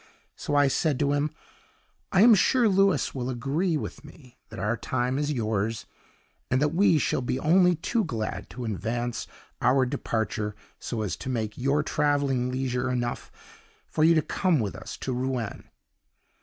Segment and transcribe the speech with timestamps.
[0.35, 1.29] So I said to him,
[2.11, 5.85] 'I am sure Louis will agree with me that our time is yours,
[6.49, 9.27] and that we shall be only too glad to advance
[9.61, 11.53] our departure so as to make
[11.85, 13.31] traveling leisure enough
[13.85, 15.69] for you to come with us to Rouen.